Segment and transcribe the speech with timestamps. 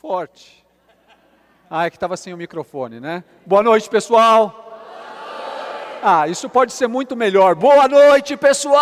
[0.00, 0.64] forte.
[1.68, 3.24] Ah, é que estava sem o microfone, né?
[3.44, 4.64] Boa noite, pessoal.
[6.00, 7.56] Ah, isso pode ser muito melhor.
[7.56, 8.78] Boa noite, pessoal!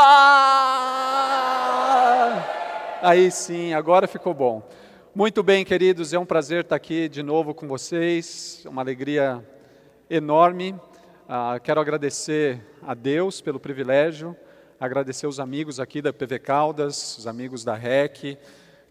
[3.00, 4.62] Aí sim, agora ficou bom.
[5.14, 9.42] Muito bem, queridos, é um prazer estar aqui de novo com vocês, uma alegria
[10.10, 10.78] enorme.
[11.26, 14.36] Ah, quero agradecer a Deus pelo privilégio,
[14.78, 18.38] agradecer os amigos aqui da PV Caldas, os amigos da REC.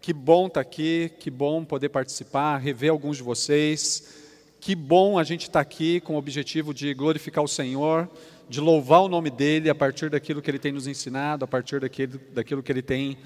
[0.06, 4.14] Que bom estar aqui, que bom poder participar, rever alguns de vocês.
[4.60, 8.07] Que bom a gente estar aqui com o objetivo de glorificar o Senhor,
[8.48, 11.79] de louvar o nome dEle a partir daquilo que Ele tem nos ensinado, a partir
[11.79, 13.18] daquilo, daquilo que Ele tem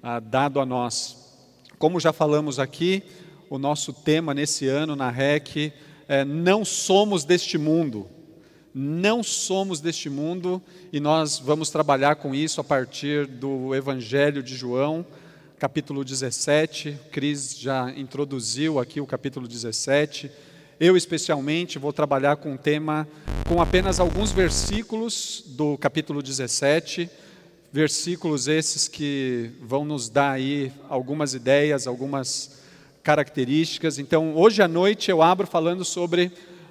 [0.00, 1.36] ah, dado a nós.
[1.76, 3.02] Como já falamos aqui,
[3.50, 5.72] o nosso tema nesse ano na REC
[6.06, 8.06] é Não somos deste mundo.
[8.72, 10.62] Não somos deste mundo
[10.92, 15.04] e nós vamos trabalhar com isso a partir do Evangelho de João,
[15.58, 16.98] capítulo 17.
[17.10, 20.30] Cris já introduziu aqui o capítulo 17
[20.80, 23.08] eu, especialmente, vou trabalhar com um tema
[23.48, 27.10] com apenas alguns versículos do capítulo 17,
[27.72, 32.60] versículos esses que vão nos dar aí algumas ideias, algumas
[33.02, 33.98] características.
[33.98, 36.30] Então, hoje à noite eu abro falando sobre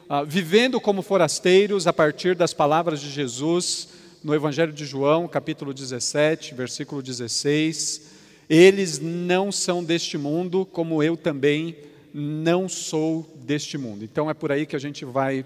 [0.10, 3.90] uh, vivendo como forasteiros a partir das palavras de Jesus
[4.24, 8.17] no Evangelho de João, capítulo 17, versículo 16.
[8.50, 11.76] Eles não são deste mundo, como eu também
[12.14, 14.04] não sou deste mundo.
[14.04, 15.46] Então é por aí que a gente vai,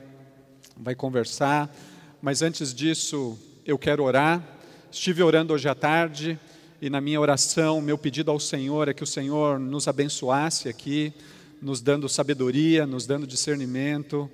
[0.77, 1.73] vai conversar.
[2.21, 4.41] Mas antes disso, eu quero orar.
[4.91, 6.39] Estive orando hoje à tarde
[6.81, 11.13] e na minha oração, meu pedido ao Senhor é que o Senhor nos abençoasse aqui,
[11.61, 14.27] nos dando sabedoria, nos dando discernimento,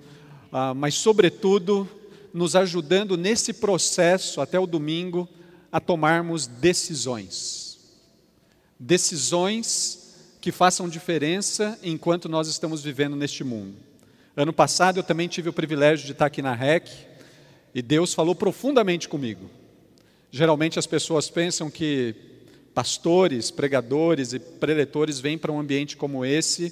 [0.50, 1.88] ah, mas, sobretudo,
[2.34, 5.28] nos ajudando nesse processo até o domingo
[5.70, 7.67] a tomarmos decisões.
[8.80, 13.76] Decisões que façam diferença enquanto nós estamos vivendo neste mundo.
[14.36, 16.88] Ano passado eu também tive o privilégio de estar aqui na REC
[17.74, 19.50] e Deus falou profundamente comigo.
[20.32, 22.16] Geralmente as pessoas pensam que
[22.74, 26.72] pastores, pregadores e preletores vêm para um ambiente como esse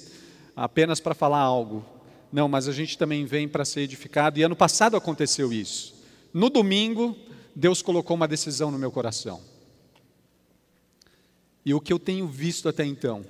[0.54, 1.84] apenas para falar algo.
[2.32, 5.94] Não, mas a gente também vem para ser edificado e ano passado aconteceu isso.
[6.32, 7.16] No domingo,
[7.54, 9.40] Deus colocou uma decisão no meu coração.
[11.66, 13.24] E o que eu tenho visto até então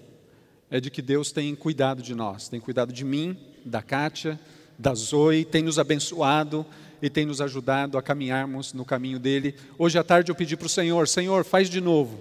[0.71, 4.39] é de que Deus tem cuidado de nós, tem cuidado de mim, da Kátia,
[4.79, 6.67] da Zoe, tem nos abençoado
[7.01, 9.55] e tem nos ajudado a caminharmos no caminho dele.
[9.79, 12.21] Hoje à tarde eu pedi para o Senhor: Senhor, faz de novo.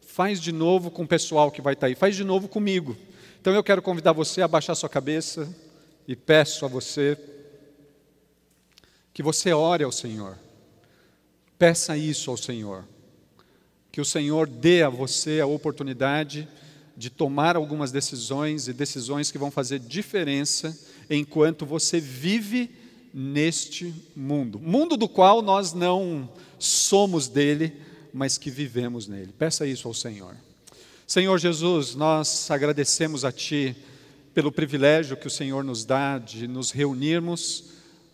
[0.00, 2.96] Faz de novo com o pessoal que vai estar aí, faz de novo comigo.
[3.38, 5.54] Então eu quero convidar você a baixar sua cabeça
[6.08, 7.18] e peço a você
[9.12, 10.38] que você ore ao Senhor.
[11.58, 12.95] Peça isso ao Senhor.
[13.96, 16.46] Que o Senhor dê a você a oportunidade
[16.94, 22.70] de tomar algumas decisões e decisões que vão fazer diferença enquanto você vive
[23.14, 24.58] neste mundo.
[24.58, 27.72] Mundo do qual nós não somos dele,
[28.12, 29.32] mas que vivemos nele.
[29.32, 30.36] Peça isso ao Senhor.
[31.06, 33.74] Senhor Jesus, nós agradecemos a Ti
[34.34, 37.64] pelo privilégio que o Senhor nos dá de nos reunirmos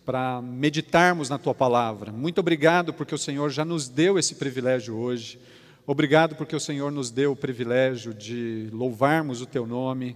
[0.05, 2.09] para meditarmos na Tua palavra.
[2.09, 5.37] Muito obrigado porque o Senhor já nos deu esse privilégio hoje.
[5.85, 10.15] Obrigado porque o Senhor nos deu o privilégio de louvarmos o Teu nome.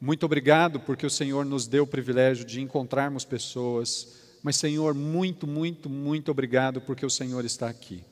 [0.00, 4.14] Muito obrigado porque o Senhor nos deu o privilégio de encontrarmos pessoas.
[4.42, 8.02] Mas, Senhor, muito, muito, muito obrigado porque o Senhor está aqui.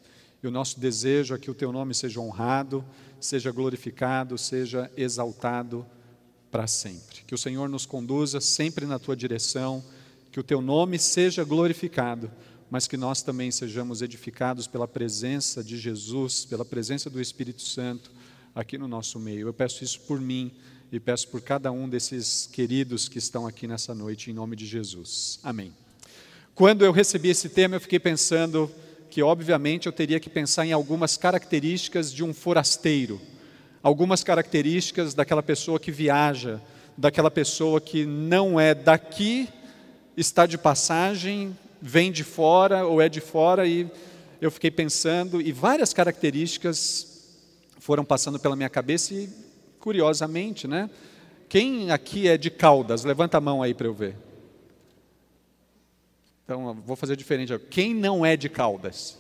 [0.43, 2.85] E o nosso desejo é que o Teu nome seja honrado,
[3.19, 5.87] seja glorificado, seja exaltado
[6.51, 7.23] para sempre.
[7.27, 9.83] Que o Senhor nos conduza sempre na Tua direção,
[10.31, 12.31] que o Teu nome seja glorificado
[12.73, 18.11] mas que nós também sejamos edificados pela presença de Jesus, pela presença do Espírito Santo
[18.55, 19.47] aqui no nosso meio.
[19.47, 20.51] Eu peço isso por mim
[20.91, 24.65] e peço por cada um desses queridos que estão aqui nessa noite, em nome de
[24.65, 25.39] Jesus.
[25.43, 25.71] Amém.
[26.55, 28.73] Quando eu recebi esse tema, eu fiquei pensando
[29.11, 33.21] que, obviamente, eu teria que pensar em algumas características de um forasteiro,
[33.83, 36.59] algumas características daquela pessoa que viaja,
[36.97, 39.47] daquela pessoa que não é daqui,
[40.17, 43.91] está de passagem, vem de fora ou é de fora e
[44.41, 47.27] eu fiquei pensando e várias características
[47.81, 49.29] foram passando pela minha cabeça e
[49.81, 50.89] curiosamente, né?
[51.49, 53.05] Quem aqui é de Caldas?
[53.05, 54.15] Levanta a mão aí para eu ver.
[56.45, 57.59] Então, vou fazer diferente.
[57.69, 59.19] Quem não é de Caldas?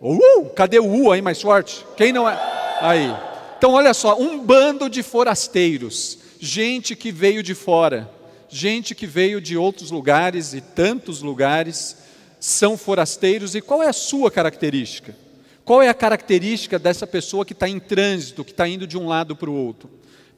[0.00, 1.86] Uh, cadê o U aí mais forte?
[1.96, 2.36] Quem não é?
[2.80, 3.14] Aí.
[3.56, 8.10] Então, olha só, um bando de forasteiros, gente que veio de fora
[8.52, 11.96] gente que veio de outros lugares e tantos lugares,
[12.38, 13.54] são forasteiros.
[13.54, 15.16] E qual é a sua característica?
[15.64, 19.06] Qual é a característica dessa pessoa que está em trânsito, que está indo de um
[19.06, 19.88] lado para o outro?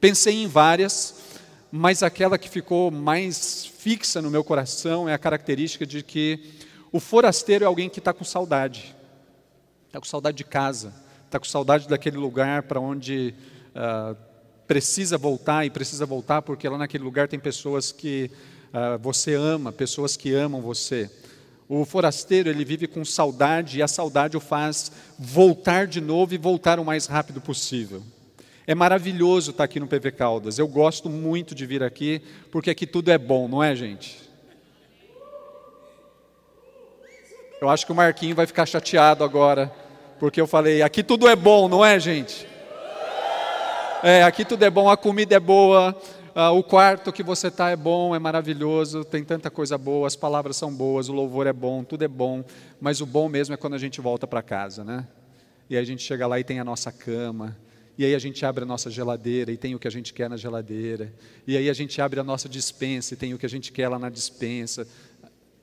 [0.00, 1.16] Pensei em várias,
[1.72, 6.38] mas aquela que ficou mais fixa no meu coração é a característica de que
[6.92, 8.94] o forasteiro é alguém que está com saudade,
[9.88, 10.94] está com saudade de casa,
[11.26, 13.34] está com saudade daquele lugar para onde
[13.74, 14.16] uh,
[14.66, 18.30] precisa voltar e precisa voltar porque lá naquele lugar tem pessoas que
[18.72, 21.10] uh, você ama, pessoas que amam você.
[21.68, 26.38] O forasteiro, ele vive com saudade e a saudade o faz voltar de novo e
[26.38, 28.02] voltar o mais rápido possível.
[28.66, 30.58] É maravilhoso estar aqui no PV Caldas.
[30.58, 34.24] Eu gosto muito de vir aqui, porque aqui tudo é bom, não é, gente?
[37.60, 39.72] Eu acho que o Marquinho vai ficar chateado agora,
[40.18, 42.46] porque eu falei, aqui tudo é bom, não é, gente?
[44.06, 45.98] É, aqui tudo é bom, a comida é boa,
[46.54, 50.58] o quarto que você está é bom, é maravilhoso, tem tanta coisa boa, as palavras
[50.58, 52.44] são boas, o louvor é bom, tudo é bom,
[52.78, 55.08] mas o bom mesmo é quando a gente volta para casa, né?
[55.70, 57.56] E aí a gente chega lá e tem a nossa cama,
[57.96, 60.28] e aí a gente abre a nossa geladeira e tem o que a gente quer
[60.28, 61.10] na geladeira,
[61.46, 63.88] e aí a gente abre a nossa dispensa e tem o que a gente quer
[63.88, 64.86] lá na dispensa.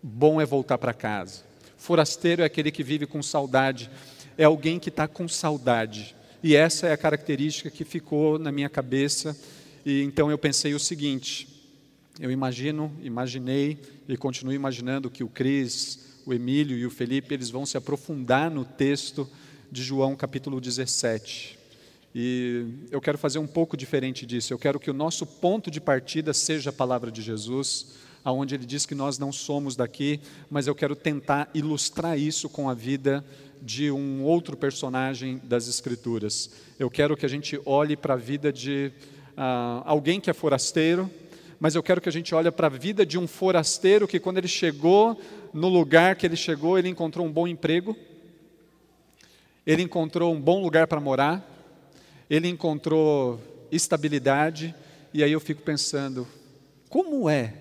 [0.02, 1.44] Bom é voltar para casa.
[1.78, 3.88] Forasteiro é aquele que vive com saudade,
[4.36, 6.16] é alguém que está com saudade.
[6.44, 9.38] E essa é a característica que ficou na minha cabeça
[9.86, 11.48] e então eu pensei o seguinte:
[12.20, 17.50] eu imagino, imaginei e continuo imaginando que o Cris, o Emílio e o Felipe eles
[17.50, 19.30] vão se aprofundar no texto
[19.72, 21.60] de João capítulo 17.
[22.14, 24.54] E eu quero fazer um pouco diferente disso.
[24.54, 28.66] Eu quero que o nosso ponto de partida seja a palavra de Jesus, aonde ele
[28.66, 30.20] diz que nós não somos daqui,
[30.50, 33.24] mas eu quero tentar ilustrar isso com a vida
[33.62, 36.50] de um outro personagem das Escrituras.
[36.80, 38.92] Eu quero que a gente olhe para a vida de
[39.38, 41.10] ah, alguém que é forasteiro,
[41.60, 44.40] mas eu quero que a gente olhe para a vida de um forasteiro que, quando
[44.40, 45.20] ele chegou
[45.54, 47.96] no lugar que ele chegou, ele encontrou um bom emprego,
[49.66, 51.48] ele encontrou um bom lugar para morar,
[52.30, 53.40] ele encontrou
[53.72, 54.74] estabilidade,
[55.14, 56.28] e aí eu fico pensando:
[56.90, 57.54] como é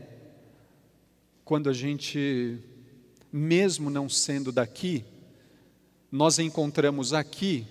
[1.51, 2.61] quando a gente,
[3.33, 5.05] mesmo não sendo daqui,
[6.09, 7.67] nós encontramos aqui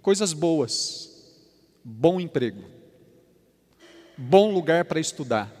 [0.00, 1.34] coisas boas,
[1.84, 2.64] bom emprego,
[4.16, 5.54] bom lugar para estudar.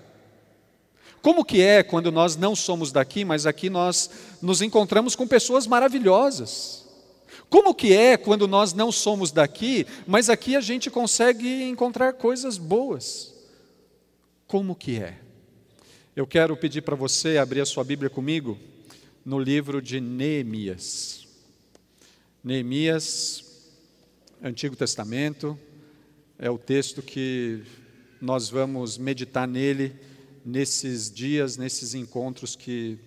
[1.20, 4.08] Como que é quando nós não somos daqui, mas aqui nós
[4.40, 6.86] nos encontramos com pessoas maravilhosas?
[7.50, 12.56] Como que é quando nós não somos daqui, mas aqui a gente consegue encontrar coisas
[12.56, 13.34] boas?
[14.46, 15.27] Como que é?
[16.18, 18.58] Eu quero pedir para você abrir a sua Bíblia comigo
[19.24, 21.28] no livro de Neemias.
[22.42, 23.44] Neemias,
[24.42, 25.56] Antigo Testamento,
[26.36, 27.62] é o texto que
[28.20, 29.94] nós vamos meditar nele
[30.44, 32.98] nesses dias, nesses encontros que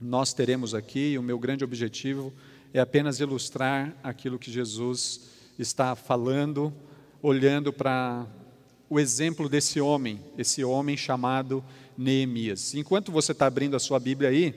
[0.00, 1.18] nós teremos aqui.
[1.18, 2.32] O meu grande objetivo
[2.72, 5.22] é apenas ilustrar aquilo que Jesus
[5.58, 6.72] está falando,
[7.20, 8.28] olhando para
[8.88, 11.64] o exemplo desse homem, esse homem chamado
[11.98, 12.76] Neemias.
[12.76, 14.54] Enquanto você está abrindo a sua Bíblia aí,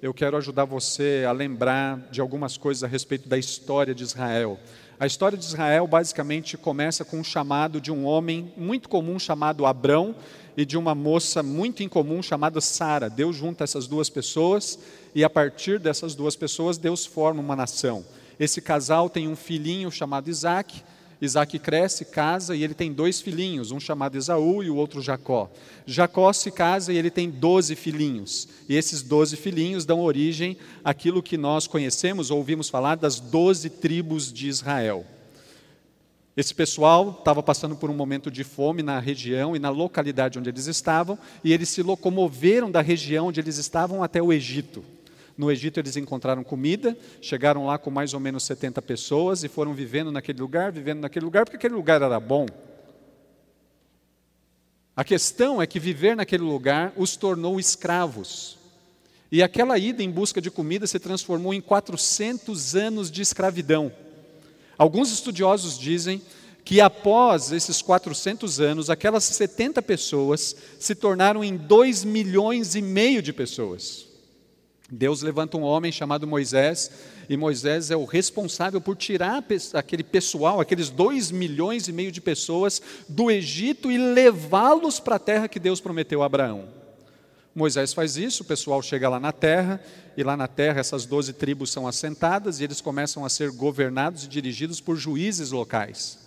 [0.00, 4.60] eu quero ajudar você a lembrar de algumas coisas a respeito da história de Israel.
[5.00, 9.66] A história de Israel basicamente começa com um chamado de um homem muito comum chamado
[9.66, 10.14] Abrão
[10.56, 13.10] e de uma moça muito incomum chamada Sara.
[13.10, 14.78] Deus junta essas duas pessoas
[15.16, 18.04] e a partir dessas duas pessoas Deus forma uma nação.
[18.38, 20.80] Esse casal tem um filhinho chamado Isaac
[21.20, 25.50] Isaac cresce, casa e ele tem dois filhinhos, um chamado Esaú e o outro Jacó.
[25.86, 28.48] Jacó se casa e ele tem doze filhinhos.
[28.68, 33.70] E esses doze filhinhos dão origem àquilo que nós conhecemos ou ouvimos falar das doze
[33.70, 35.04] tribos de Israel.
[36.36, 40.50] Esse pessoal estava passando por um momento de fome na região e na localidade onde
[40.50, 44.84] eles estavam, e eles se locomoveram da região onde eles estavam até o Egito.
[45.36, 49.74] No Egito eles encontraram comida, chegaram lá com mais ou menos 70 pessoas e foram
[49.74, 52.46] vivendo naquele lugar, vivendo naquele lugar, porque aquele lugar era bom.
[54.96, 58.56] A questão é que viver naquele lugar os tornou escravos.
[59.30, 63.92] E aquela ida em busca de comida se transformou em 400 anos de escravidão.
[64.78, 66.22] Alguns estudiosos dizem
[66.64, 73.20] que após esses 400 anos, aquelas 70 pessoas se tornaram em 2 milhões e meio
[73.20, 74.13] de pessoas.
[74.90, 76.90] Deus levanta um homem chamado Moisés,
[77.28, 82.20] e Moisés é o responsável por tirar aquele pessoal, aqueles dois milhões e meio de
[82.20, 86.68] pessoas do Egito e levá-los para a terra que Deus prometeu a Abraão.
[87.54, 89.80] Moisés faz isso, o pessoal chega lá na terra,
[90.16, 94.24] e lá na terra essas doze tribos são assentadas e eles começam a ser governados
[94.24, 96.23] e dirigidos por juízes locais.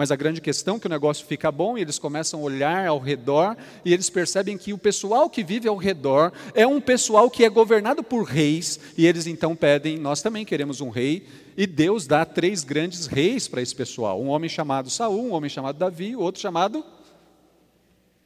[0.00, 2.86] Mas a grande questão é que o negócio fica bom e eles começam a olhar
[2.86, 3.54] ao redor
[3.84, 7.50] e eles percebem que o pessoal que vive ao redor é um pessoal que é
[7.50, 12.24] governado por reis e eles então pedem, nós também queremos um rei e Deus dá
[12.24, 16.40] três grandes reis para esse pessoal, um homem chamado Saul, um homem chamado Davi, outro
[16.40, 16.82] chamado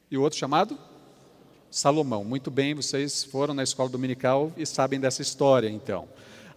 [0.09, 0.77] E o outro chamado?
[1.69, 2.23] Salomão.
[2.23, 6.07] Muito bem, vocês foram na escola dominical e sabem dessa história, então.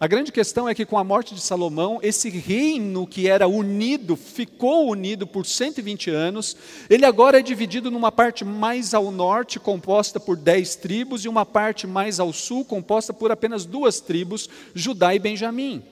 [0.01, 4.15] A grande questão é que com a morte de Salomão, esse reino que era unido,
[4.15, 6.55] ficou unido por 120 anos,
[6.89, 11.45] ele agora é dividido numa parte mais ao norte, composta por dez tribos, e uma
[11.45, 15.83] parte mais ao sul, composta por apenas duas tribos, Judá e Benjamim.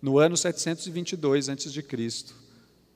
[0.00, 1.84] No ano 722 a.C.,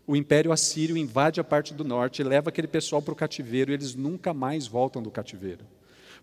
[0.06, 3.72] o Império Assírio invade a parte do norte e leva aquele pessoal para o cativeiro,
[3.72, 5.64] e eles nunca mais voltam do cativeiro.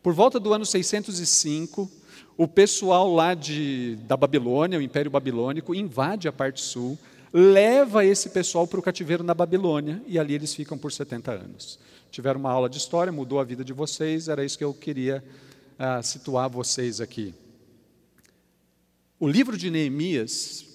[0.01, 1.91] Por volta do ano 605,
[2.37, 6.97] o pessoal lá de, da Babilônia, o Império Babilônico, invade a parte sul,
[7.33, 11.79] leva esse pessoal para o cativeiro na Babilônia e ali eles ficam por 70 anos.
[12.09, 15.23] Tiveram uma aula de história, mudou a vida de vocês, era isso que eu queria
[15.77, 17.33] ah, situar vocês aqui.
[19.19, 20.65] O livro de Neemias,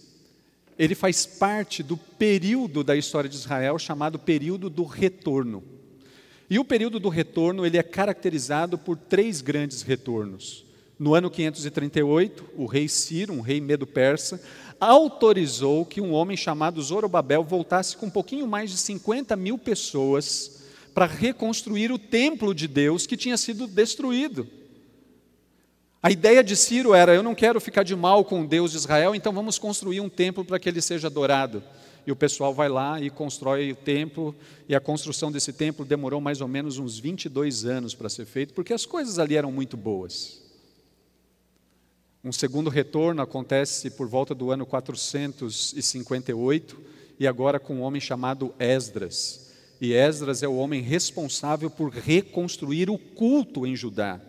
[0.79, 5.63] ele faz parte do período da história de Israel chamado período do retorno.
[6.49, 10.66] E o período do retorno, ele é caracterizado por três grandes retornos.
[10.99, 14.41] No ano 538, o rei Ciro, um rei medo-persa,
[14.81, 20.63] autorizou que um homem chamado Zorobabel voltasse com um pouquinho mais de 50 mil pessoas
[20.95, 24.49] para reconstruir o templo de Deus que tinha sido destruído.
[26.03, 28.79] A ideia de Ciro era: eu não quero ficar de mal com o Deus de
[28.79, 31.63] Israel, então vamos construir um templo para que ele seja adorado.
[32.07, 34.35] E o pessoal vai lá e constrói o templo,
[34.67, 38.55] e a construção desse templo demorou mais ou menos uns 22 anos para ser feito,
[38.55, 40.46] porque as coisas ali eram muito boas.
[42.27, 46.77] Um segundo retorno acontece por volta do ano 458,
[47.21, 49.53] e agora com um homem chamado Esdras.
[49.81, 54.21] E Esdras é o homem responsável por reconstruir o culto em Judá.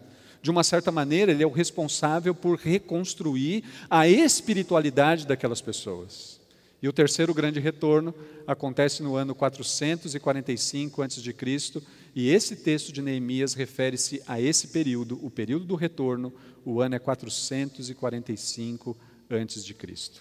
[0.43, 6.39] De uma certa maneira, ele é o responsável por reconstruir a espiritualidade daquelas pessoas.
[6.79, 8.13] E o terceiro grande retorno
[8.45, 11.81] acontece no ano 445 a.C.,
[12.19, 16.33] e esse texto de Neemias refere-se a esse período, o período do retorno,
[16.65, 18.97] o ano é 445
[19.29, 20.11] a.C.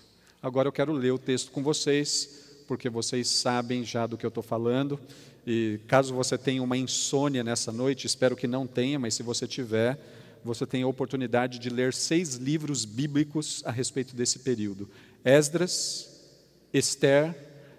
[0.43, 4.29] Agora eu quero ler o texto com vocês, porque vocês sabem já do que eu
[4.29, 5.01] estou falando,
[5.47, 9.47] e caso você tenha uma insônia nessa noite, espero que não tenha, mas se você
[9.47, 9.99] tiver,
[10.45, 14.87] você tem a oportunidade de ler seis livros bíblicos a respeito desse período:
[15.25, 16.11] Esdras,
[16.75, 17.35] Esther,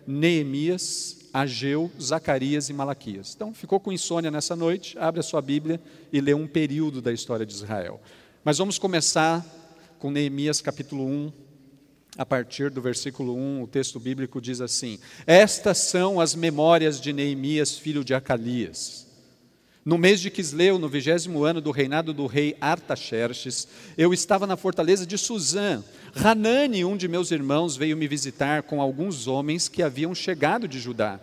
[0.07, 3.33] Neemias, Ageu, Zacarias e Malaquias.
[3.35, 5.79] Então, ficou com insônia nessa noite, abre a sua Bíblia
[6.11, 8.01] e lê um período da história de Israel.
[8.43, 9.45] Mas vamos começar
[9.99, 11.31] com Neemias capítulo 1,
[12.17, 17.13] a partir do versículo 1, o texto bíblico diz assim: Estas são as memórias de
[17.13, 19.06] Neemias, filho de Acalias.
[19.87, 24.57] No mês de Quisleu, no vigésimo ano do reinado do rei Artaxerxes, eu estava na
[24.57, 25.81] fortaleza de Suzã.
[26.13, 30.77] Hanani, um de meus irmãos, veio me visitar com alguns homens que haviam chegado de
[30.77, 31.21] Judá.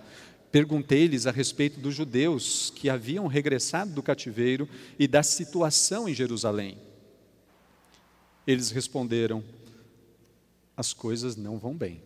[0.50, 4.66] Perguntei-lhes a respeito dos judeus que haviam regressado do cativeiro
[4.98, 6.78] e da situação em Jerusalém.
[8.46, 9.44] Eles responderam:
[10.74, 12.00] as coisas não vão bem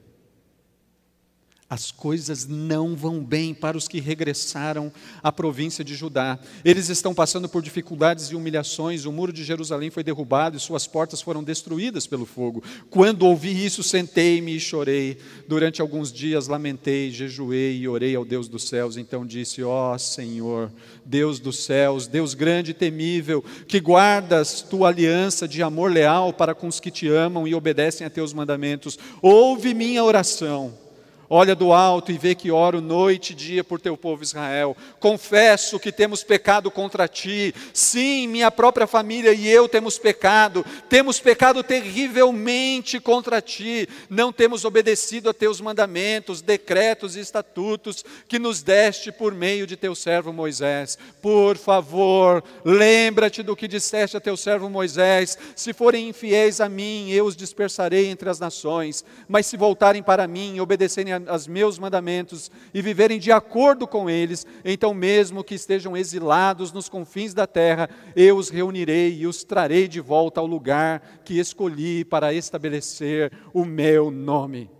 [1.70, 4.90] as coisas não vão bem para os que regressaram
[5.22, 6.38] à província de Judá.
[6.64, 9.04] Eles estão passando por dificuldades e humilhações.
[9.04, 12.62] O muro de Jerusalém foi derrubado e suas portas foram destruídas pelo fogo.
[12.88, 15.18] Quando ouvi isso, sentei-me e chorei.
[15.46, 18.96] Durante alguns dias lamentei, jejuei e orei ao Deus dos céus.
[18.96, 20.72] Então disse: Ó oh, Senhor,
[21.04, 26.54] Deus dos céus, Deus grande e temível, que guardas tua aliança de amor leal para
[26.54, 30.87] com os que te amam e obedecem a teus mandamentos, ouve minha oração
[31.30, 34.74] Olha do alto e vê que oro noite e dia por teu povo Israel.
[34.98, 37.54] Confesso que temos pecado contra ti.
[37.74, 40.64] Sim, minha própria família e eu temos pecado.
[40.88, 43.86] Temos pecado terrivelmente contra ti.
[44.08, 49.76] Não temos obedecido a teus mandamentos, decretos e estatutos que nos deste por meio de
[49.76, 50.96] teu servo Moisés.
[51.20, 55.36] Por favor, lembra-te do que disseste a teu servo Moisés.
[55.54, 59.04] Se forem infiéis a mim, eu os dispersarei entre as nações.
[59.28, 63.86] Mas se voltarem para mim e obedecerem a aos meus mandamentos e viverem de acordo
[63.86, 69.26] com eles, então, mesmo que estejam exilados nos confins da terra, eu os reunirei e
[69.26, 74.70] os trarei de volta ao lugar que escolhi para estabelecer o meu nome.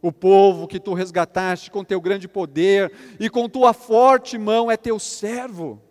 [0.00, 4.76] O povo que tu resgataste com teu grande poder e com tua forte mão é
[4.76, 5.82] teu servo.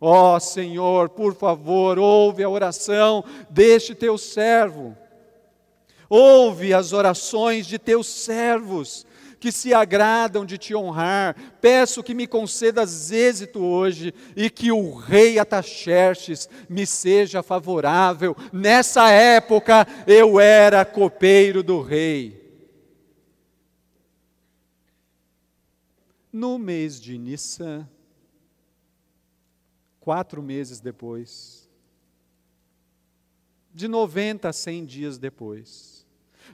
[0.00, 4.96] Ó oh, Senhor, por favor, ouve a oração deste teu servo.
[6.08, 9.06] Ouve as orações de teus servos
[9.40, 11.36] que se agradam de te honrar.
[11.60, 18.36] Peço que me concedas êxito hoje e que o rei Ataxerxes me seja favorável.
[18.52, 22.46] Nessa época eu era copeiro do rei.
[26.32, 27.88] No mês de Nissan,
[29.98, 31.68] quatro meses depois,
[33.72, 35.97] de 90 a 100 dias depois,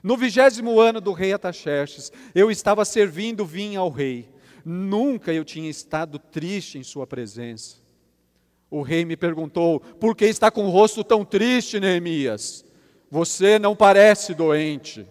[0.05, 4.29] no vigésimo ano do rei Ataxerxes, eu estava servindo vinho ao rei.
[4.63, 7.77] Nunca eu tinha estado triste em sua presença.
[8.69, 12.63] O rei me perguntou: Por que está com o rosto tão triste, Neemias?
[13.09, 15.07] Você não parece doente.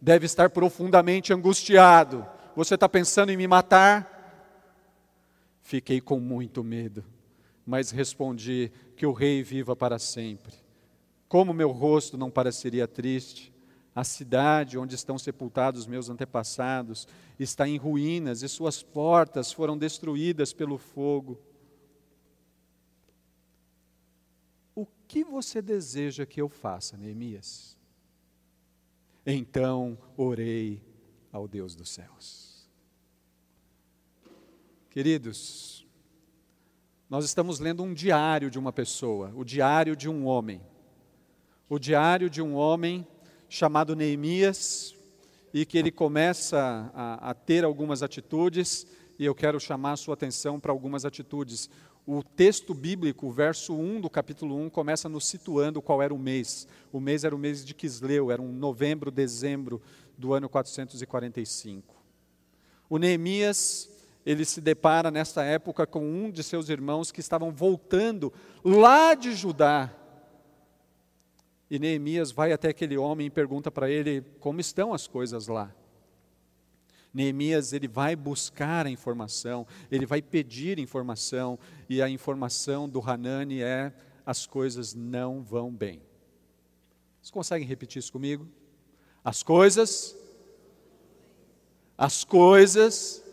[0.00, 2.26] Deve estar profundamente angustiado.
[2.56, 4.12] Você está pensando em me matar?
[5.62, 7.04] Fiquei com muito medo,
[7.64, 10.52] mas respondi que o rei viva para sempre.
[11.28, 13.54] Como meu rosto não pareceria triste,
[13.96, 20.52] a cidade onde estão sepultados meus antepassados está em ruínas e suas portas foram destruídas
[20.52, 21.40] pelo fogo.
[24.74, 27.74] O que você deseja que eu faça, Neemias?
[29.24, 30.82] Então orei
[31.32, 32.68] ao Deus dos céus.
[34.90, 35.86] Queridos,
[37.08, 40.60] nós estamos lendo um diário de uma pessoa, o diário de um homem.
[41.66, 43.06] O diário de um homem
[43.48, 44.94] chamado Neemias
[45.52, 48.86] e que ele começa a, a, ter algumas atitudes,
[49.18, 51.70] e eu quero chamar a sua atenção para algumas atitudes.
[52.06, 56.68] O texto bíblico, verso 1 do capítulo 1, começa nos situando qual era o mês.
[56.92, 59.80] O mês era o mês de Quisleu, era um novembro, dezembro
[60.16, 61.96] do ano 445.
[62.88, 63.88] O Neemias,
[64.24, 69.32] ele se depara nesta época com um de seus irmãos que estavam voltando lá de
[69.34, 69.92] Judá,
[71.70, 75.74] e Neemias vai até aquele homem e pergunta para ele como estão as coisas lá.
[77.12, 81.58] Neemias ele vai buscar a informação, ele vai pedir informação,
[81.88, 83.92] e a informação do Hanani é
[84.24, 86.02] as coisas não vão bem.
[87.20, 88.46] Vocês conseguem repetir isso comigo?
[89.24, 90.14] As coisas
[91.98, 93.24] as coisas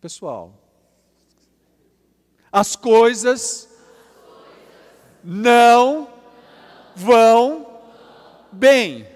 [0.00, 0.54] Pessoal,
[2.50, 3.68] as coisas
[5.24, 6.08] não
[6.94, 7.66] vão
[8.52, 9.06] bem.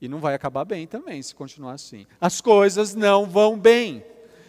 [0.00, 2.06] E não vai acabar bem também se continuar assim.
[2.20, 4.04] As coisas não vão bem.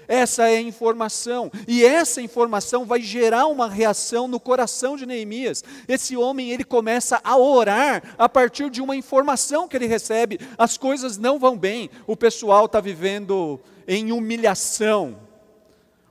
[0.07, 1.51] Essa é a informação.
[1.67, 5.63] E essa informação vai gerar uma reação no coração de Neemias.
[5.87, 10.39] Esse homem, ele começa a orar a partir de uma informação que ele recebe.
[10.57, 11.91] As coisas não vão bem.
[12.07, 15.28] O pessoal está vivendo em humilhação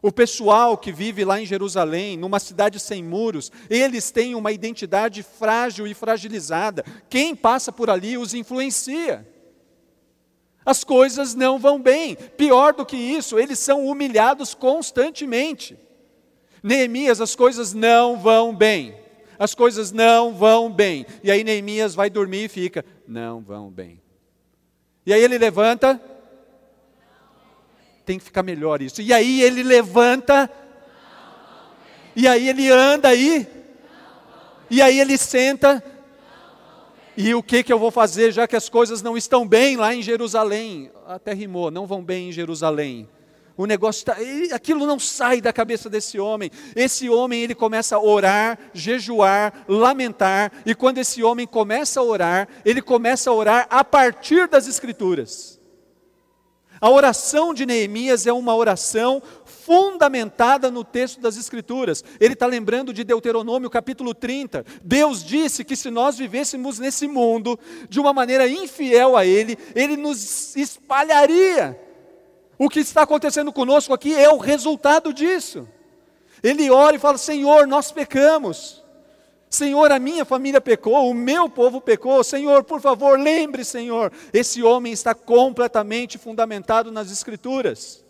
[0.00, 5.22] o pessoal que vive lá em Jerusalém, numa cidade sem muros, eles têm uma identidade
[5.22, 6.84] frágil e fragilizada.
[7.10, 9.26] Quem passa por ali os influencia.
[10.64, 12.14] As coisas não vão bem.
[12.14, 15.76] Pior do que isso, eles são humilhados constantemente.
[16.62, 18.94] Neemias, as coisas não vão bem.
[19.38, 21.06] As coisas não vão bem.
[21.24, 24.00] E aí Neemias vai dormir e fica, não vão bem.
[25.06, 26.00] E aí ele levanta,
[28.08, 29.02] tem que ficar melhor isso.
[29.02, 30.50] E aí ele levanta,
[32.16, 33.46] e aí ele anda aí,
[34.70, 35.84] e aí ele senta,
[37.14, 39.94] e o que, que eu vou fazer já que as coisas não estão bem lá
[39.94, 40.90] em Jerusalém?
[41.06, 43.06] Até rimou, não vão bem em Jerusalém.
[43.58, 44.16] O negócio está.
[44.54, 46.50] Aquilo não sai da cabeça desse homem.
[46.74, 50.50] Esse homem ele começa a orar, jejuar, lamentar.
[50.64, 55.57] E quando esse homem começa a orar, ele começa a orar a partir das Escrituras.
[56.80, 62.04] A oração de Neemias é uma oração fundamentada no texto das Escrituras.
[62.20, 64.64] Ele está lembrando de Deuteronômio capítulo 30.
[64.82, 69.96] Deus disse que se nós vivêssemos nesse mundo de uma maneira infiel a Ele, Ele
[69.96, 71.78] nos espalharia.
[72.56, 75.68] O que está acontecendo conosco aqui é o resultado disso.
[76.42, 78.82] Ele ora e fala: Senhor, nós pecamos.
[79.50, 82.22] Senhor, a minha família pecou, o meu povo pecou.
[82.22, 84.12] Senhor, por favor, lembre, Senhor.
[84.32, 88.04] Esse homem está completamente fundamentado nas Escrituras.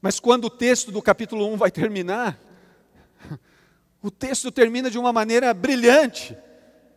[0.00, 2.38] Mas quando o texto do capítulo 1 vai terminar,
[4.02, 6.36] o texto termina de uma maneira brilhante.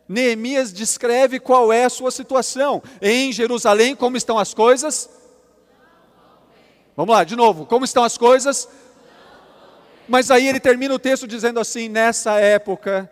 [0.08, 2.84] Neemias descreve qual é a sua situação.
[3.02, 5.10] Em Jerusalém, como estão as coisas?
[6.95, 7.65] Vamos lá, de novo.
[7.65, 8.69] Como estão as coisas?
[10.08, 13.10] Mas aí ele termina o texto dizendo assim: Nessa época,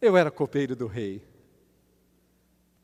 [0.00, 1.22] eu era copeiro do rei.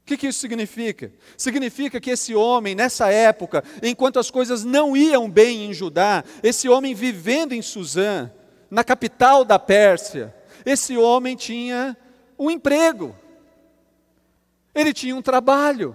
[0.03, 1.13] O que, que isso significa?
[1.37, 6.67] Significa que esse homem, nessa época, enquanto as coisas não iam bem em Judá, esse
[6.69, 8.31] homem vivendo em Suzã,
[8.71, 11.95] na capital da Pérsia, esse homem tinha
[12.39, 13.15] um emprego,
[14.75, 15.95] ele tinha um trabalho,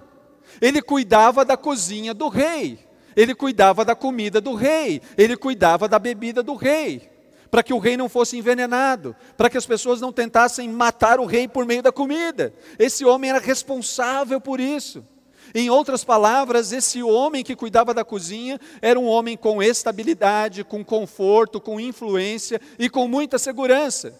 [0.62, 2.93] ele cuidava da cozinha do rei.
[3.16, 7.10] Ele cuidava da comida do rei, ele cuidava da bebida do rei,
[7.52, 11.26] para que o rei não fosse envenenado, para que as pessoas não tentassem matar o
[11.26, 12.54] rei por meio da comida.
[12.80, 15.06] Esse homem era responsável por isso.
[15.54, 20.84] Em outras palavras, esse homem que cuidava da cozinha era um homem com estabilidade, com
[20.84, 24.20] conforto, com influência e com muita segurança.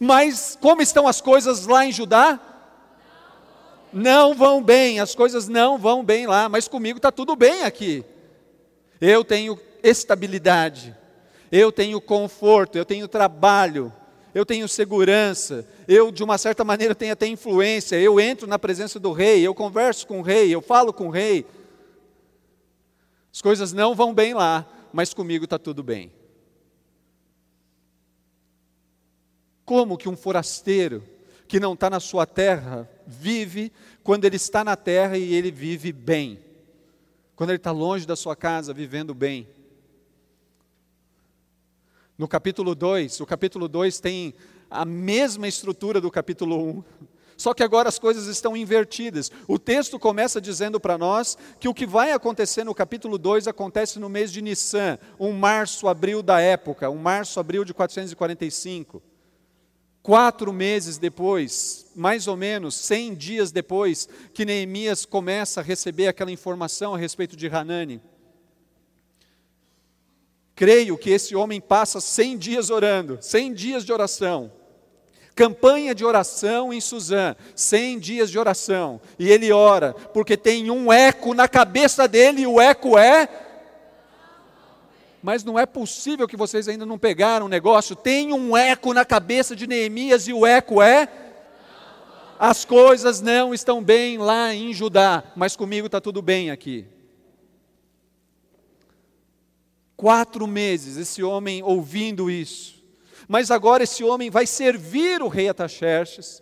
[0.00, 2.40] Mas como estão as coisas lá em Judá?
[3.96, 8.04] Não vão bem, as coisas não vão bem lá, mas comigo está tudo bem aqui.
[9.00, 10.94] Eu tenho estabilidade,
[11.50, 13.90] eu tenho conforto, eu tenho trabalho,
[14.34, 19.00] eu tenho segurança, eu de uma certa maneira tenho até influência, eu entro na presença
[19.00, 21.46] do rei, eu converso com o rei, eu falo com o rei.
[23.32, 26.12] As coisas não vão bem lá, mas comigo está tudo bem.
[29.64, 31.02] Como que um forasteiro
[31.48, 35.92] que não está na sua terra vive quando ele está na terra e ele vive
[35.92, 36.40] bem?
[37.34, 39.48] Quando ele está longe da sua casa, vivendo bem?
[42.16, 44.34] No capítulo 2, o capítulo 2 tem
[44.70, 46.68] a mesma estrutura do capítulo 1.
[46.70, 46.84] Um,
[47.36, 49.30] só que agora as coisas estão invertidas.
[49.46, 53.98] O texto começa dizendo para nós que o que vai acontecer no capítulo 2 acontece
[53.98, 59.02] no mês de Nissan, um março, abril da época, um março, abril de 445.
[60.06, 66.30] Quatro meses depois, mais ou menos, cem dias depois, que Neemias começa a receber aquela
[66.30, 68.00] informação a respeito de Hanani.
[70.54, 74.52] Creio que esse homem passa 100 dias orando, 100 dias de oração.
[75.34, 79.00] Campanha de oração em Suzã, 100 dias de oração.
[79.18, 83.28] E ele ora, porque tem um eco na cabeça dele, e o eco é.
[85.26, 87.96] Mas não é possível que vocês ainda não pegaram o negócio.
[87.96, 91.08] Tem um eco na cabeça de Neemias, e o eco é.
[92.38, 96.86] As coisas não estão bem lá em Judá, mas comigo está tudo bem aqui.
[99.96, 102.80] Quatro meses esse homem ouvindo isso.
[103.26, 106.40] Mas agora esse homem vai servir o rei Ataxerxes.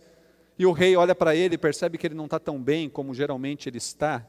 [0.59, 3.15] E o rei olha para ele e percebe que ele não está tão bem como
[3.15, 4.27] geralmente ele está.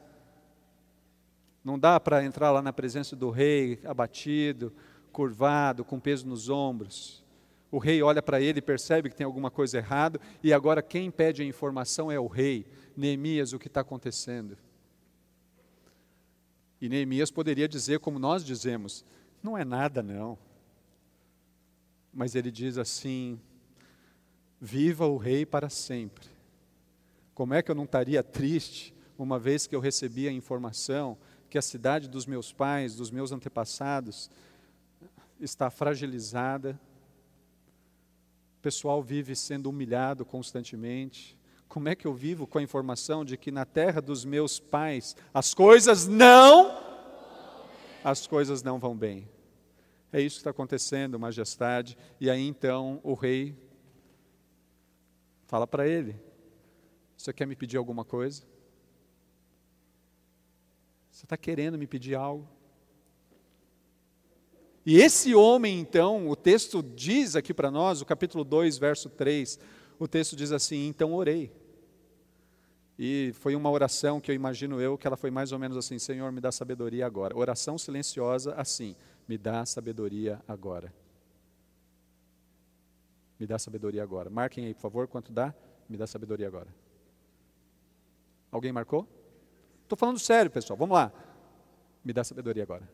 [1.66, 4.72] Não dá para entrar lá na presença do rei abatido,
[5.10, 7.24] curvado, com peso nos ombros.
[7.72, 11.10] O rei olha para ele e percebe que tem alguma coisa errada, e agora quem
[11.10, 12.68] pede a informação é o rei.
[12.96, 14.56] Neemias, o que está acontecendo?
[16.80, 19.04] E Neemias poderia dizer, como nós dizemos,
[19.42, 20.38] não é nada não.
[22.14, 23.40] Mas ele diz assim:
[24.60, 26.28] Viva o rei para sempre.
[27.34, 31.18] Como é que eu não estaria triste uma vez que eu recebi a informação
[31.56, 34.30] que a cidade dos meus pais, dos meus antepassados,
[35.40, 36.78] está fragilizada,
[38.58, 41.34] o pessoal vive sendo humilhado constantemente.
[41.66, 45.16] Como é que eu vivo com a informação de que na terra dos meus pais
[45.32, 46.78] as coisas não
[48.04, 49.26] as coisas não vão bem.
[50.12, 51.96] É isso que está acontecendo, majestade.
[52.20, 53.56] E aí então o rei
[55.46, 56.20] fala para ele:
[57.16, 58.44] Você quer me pedir alguma coisa?
[61.16, 62.46] Você está querendo me pedir algo?
[64.84, 69.58] E esse homem, então, o texto diz aqui para nós, o capítulo 2, verso 3,
[69.98, 71.50] o texto diz assim: Então orei.
[72.98, 75.98] E foi uma oração que eu imagino eu que ela foi mais ou menos assim:
[75.98, 77.34] Senhor, me dá sabedoria agora.
[77.34, 78.94] Oração silenciosa assim:
[79.26, 80.92] Me dá sabedoria agora.
[83.40, 84.28] Me dá sabedoria agora.
[84.28, 85.54] Marquem aí, por favor, quanto dá?
[85.88, 86.68] Me dá sabedoria agora.
[88.52, 89.15] Alguém marcou?
[89.86, 90.76] Estou falando sério, pessoal.
[90.76, 91.12] Vamos lá.
[92.04, 92.88] Me dá sabedoria agora.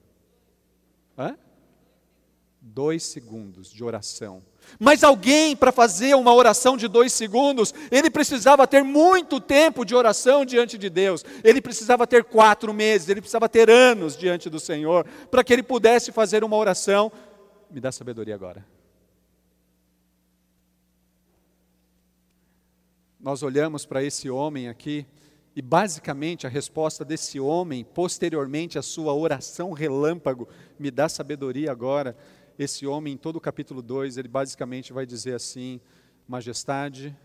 [1.18, 1.38] Hã?
[2.60, 4.42] Dois segundos de oração.
[4.78, 9.94] Mas alguém, para fazer uma oração de dois segundos, ele precisava ter muito tempo de
[9.94, 11.24] oração diante de Deus.
[11.42, 15.62] Ele precisava ter quatro meses, ele precisava ter anos diante do Senhor, para que ele
[15.62, 17.10] pudesse fazer uma oração.
[17.70, 18.64] Me dá sabedoria agora.
[23.18, 25.06] Nós olhamos para esse homem aqui,
[25.54, 32.16] e basicamente a resposta desse homem, posteriormente à sua oração relâmpago, me dá sabedoria agora
[32.58, 35.80] esse homem, em todo o capítulo 2, ele basicamente vai dizer assim:
[36.28, 37.16] Majestade,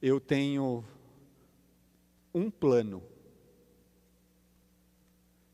[0.00, 0.84] eu tenho
[2.34, 3.02] um plano.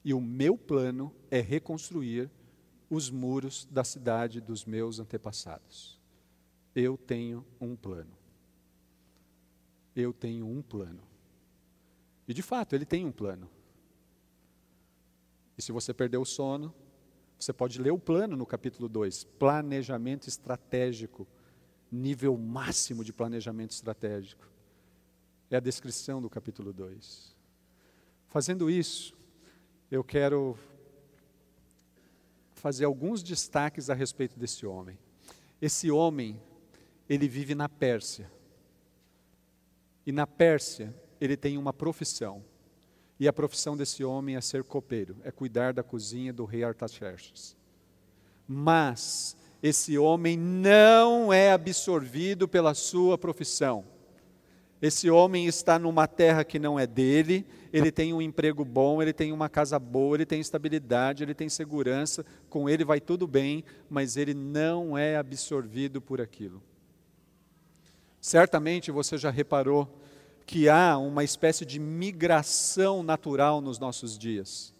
[0.05, 2.31] E o meu plano é reconstruir
[2.91, 5.99] os muros da cidade dos meus antepassados.
[6.75, 8.13] Eu tenho um plano.
[9.97, 11.01] Eu tenho um plano.
[12.27, 13.49] E de fato, ele tem um plano.
[15.57, 16.75] E se você perdeu o sono,
[17.39, 21.27] você pode ler o plano no capítulo 2, planejamento estratégico,
[21.91, 24.51] nível máximo de planejamento estratégico.
[25.51, 27.37] É a descrição do capítulo 2.
[28.29, 29.15] Fazendo isso,
[29.91, 30.59] eu quero
[32.55, 34.99] fazer alguns destaques a respeito desse homem.
[35.61, 36.41] Esse homem,
[37.09, 38.31] ele vive na Pérsia.
[40.07, 42.45] E na Pérsia, ele tem uma profissão.
[43.19, 47.57] E a profissão desse homem é ser copeiro, é cuidar da cozinha do rei Artaxerxes.
[48.47, 53.85] Mas esse homem não é absorvido pela sua profissão.
[54.83, 59.15] Esse homem está numa terra que não é dele, ele tem um emprego bom, ele
[59.15, 63.65] tem uma casa boa, ele tem estabilidade, ele tem segurança, com ele vai tudo bem,
[63.89, 66.63] mas ele não é absorvido por aquilo.
[68.21, 70.01] Certamente você já reparou
[70.47, 74.73] que há uma espécie de migração natural nos nossos dias.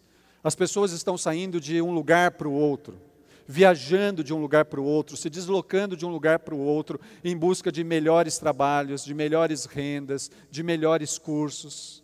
[0.43, 2.99] As pessoas estão saindo de um lugar para o outro
[3.47, 7.01] viajando de um lugar para o outro, se deslocando de um lugar para o outro,
[7.23, 12.03] em busca de melhores trabalhos, de melhores rendas, de melhores cursos.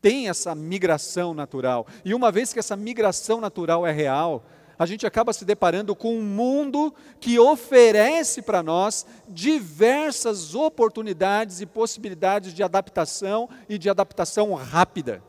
[0.00, 1.86] Tem essa migração natural.
[2.04, 4.46] E uma vez que essa migração natural é real,
[4.78, 11.66] a gente acaba se deparando com um mundo que oferece para nós diversas oportunidades e
[11.66, 15.22] possibilidades de adaptação e de adaptação rápida.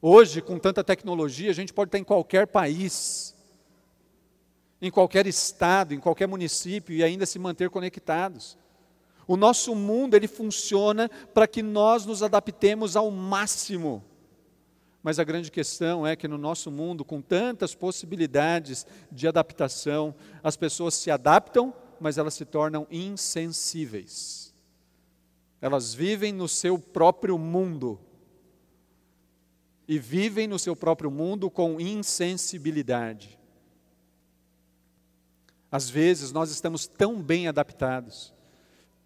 [0.00, 3.34] Hoje, com tanta tecnologia, a gente pode estar em qualquer país,
[4.80, 8.56] em qualquer estado, em qualquer município e ainda se manter conectados.
[9.26, 14.04] O nosso mundo ele funciona para que nós nos adaptemos ao máximo.
[15.02, 20.56] Mas a grande questão é que no nosso mundo, com tantas possibilidades de adaptação, as
[20.56, 24.54] pessoas se adaptam, mas elas se tornam insensíveis.
[25.60, 27.98] Elas vivem no seu próprio mundo
[29.88, 33.38] e vivem no seu próprio mundo com insensibilidade.
[35.70, 38.32] Às vezes nós estamos tão bem adaptados,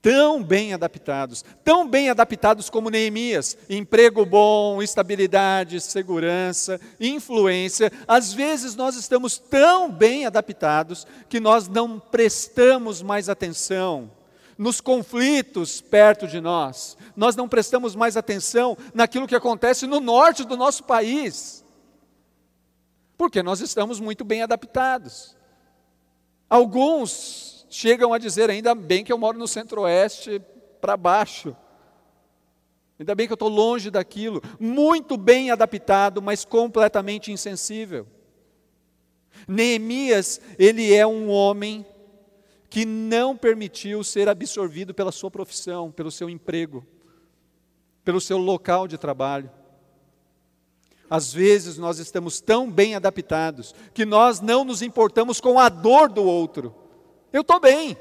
[0.07, 7.91] tão bem adaptados, tão bem adaptados como Neemias, emprego bom, estabilidade, segurança, influência.
[8.07, 14.09] Às vezes nós estamos tão bem adaptados que nós não prestamos mais atenção
[14.57, 20.45] nos conflitos perto de nós, nós não prestamos mais atenção naquilo que acontece no norte
[20.45, 21.65] do nosso país,
[23.19, 25.35] porque nós estamos muito bem adaptados.
[26.49, 30.41] Alguns chegam a dizer, ainda bem que eu moro no centro-oeste
[30.81, 31.57] para baixo,
[32.99, 38.07] ainda bem que eu estou longe daquilo, muito bem adaptado, mas completamente insensível.
[39.47, 41.85] Neemias, ele é um homem
[42.69, 46.87] que não permitiu ser absorvido pela sua profissão, pelo seu emprego,
[48.05, 49.51] pelo seu local de trabalho.
[51.09, 56.09] Às vezes nós estamos tão bem adaptados que nós não nos importamos com a dor
[56.09, 56.75] do outro.
[57.33, 57.97] Eu estou bem.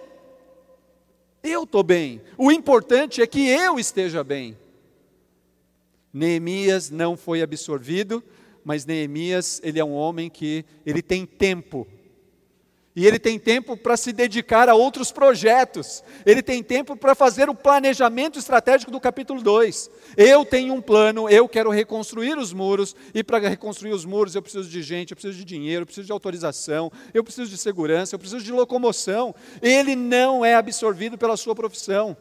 [1.43, 2.21] Eu estou bem.
[2.37, 4.57] O importante é que eu esteja bem.
[6.11, 8.23] Neemias não foi absorvido,
[8.63, 11.85] mas Neemias, ele é um homem que ele tem tempo
[12.95, 16.03] e ele tem tempo para se dedicar a outros projetos.
[16.25, 19.91] Ele tem tempo para fazer o planejamento estratégico do capítulo 2.
[20.15, 24.41] Eu tenho um plano, eu quero reconstruir os muros, e para reconstruir os muros eu
[24.41, 28.15] preciso de gente, eu preciso de dinheiro, eu preciso de autorização, eu preciso de segurança,
[28.15, 29.35] eu preciso de locomoção.
[29.61, 32.15] Ele não é absorvido pela sua profissão.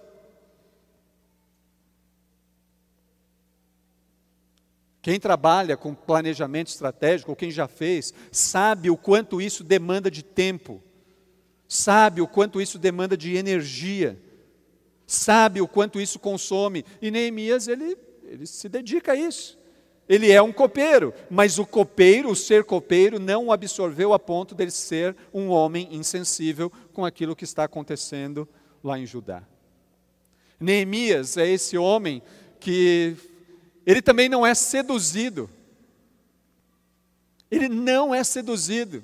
[5.05, 10.23] Quem trabalha com planejamento estratégico, ou quem já fez, sabe o quanto isso demanda de
[10.23, 10.83] tempo,
[11.69, 14.19] sabe o quanto isso demanda de energia,
[15.07, 16.87] sabe o quanto isso consome.
[17.03, 19.59] E Neemias, ele, ele se dedica a isso.
[20.09, 24.55] Ele é um copeiro, mas o copeiro, o ser copeiro, não o absorveu a ponto
[24.55, 28.49] dele ser um homem insensível com aquilo que está acontecendo
[28.83, 29.43] lá em Judá.
[30.59, 32.23] Neemias é esse homem
[32.59, 33.14] que
[33.87, 35.51] ele também não é seduzido.
[37.51, 39.03] Ele não é seduzido.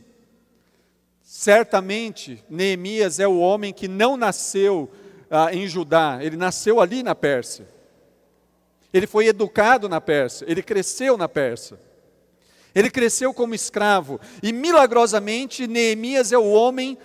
[1.23, 4.91] Certamente, Neemias é o homem que não nasceu
[5.31, 7.69] ah, em Judá, ele nasceu ali na Pérsia.
[8.93, 11.79] Ele foi educado na Pérsia, ele cresceu na Pérsia.
[12.75, 16.97] Ele cresceu como escravo e milagrosamente Neemias é o homem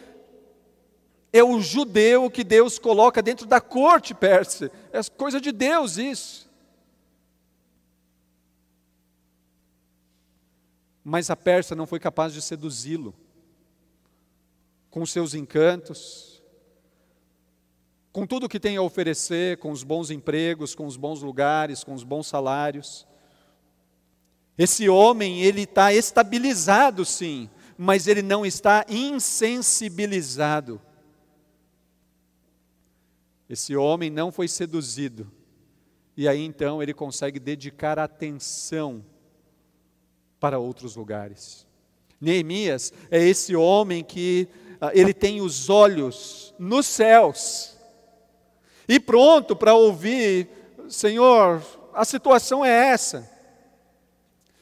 [1.34, 4.72] é o judeu que Deus coloca dentro da corte persa.
[4.94, 6.45] É coisa de Deus isso.
[11.08, 13.14] Mas a Pérsia não foi capaz de seduzi-lo
[14.90, 16.42] com seus encantos,
[18.12, 21.94] com tudo que tem a oferecer, com os bons empregos, com os bons lugares, com
[21.94, 23.06] os bons salários.
[24.58, 30.82] Esse homem, ele está estabilizado sim, mas ele não está insensibilizado.
[33.48, 35.32] Esse homem não foi seduzido,
[36.18, 39.06] e aí então ele consegue dedicar atenção
[40.40, 41.66] para outros lugares.
[42.20, 44.48] Neemias é esse homem que
[44.80, 47.76] ah, ele tem os olhos nos céus
[48.88, 50.48] e pronto para ouvir,
[50.88, 51.62] Senhor,
[51.94, 53.30] a situação é essa.